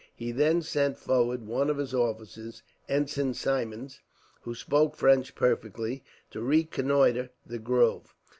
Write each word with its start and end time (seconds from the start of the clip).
He 0.15 0.31
then 0.31 0.63
sent 0.63 0.97
forward 0.97 1.45
one 1.45 1.69
of 1.69 1.77
his 1.77 1.93
officers, 1.93 2.63
Ensign 2.89 3.35
Symmonds, 3.35 3.99
who 4.41 4.55
spoke 4.55 4.95
French 4.95 5.35
perfectly, 5.35 6.03
to 6.31 6.41
reconnoitre 6.41 7.29
the 7.45 7.59
grove. 7.59 8.15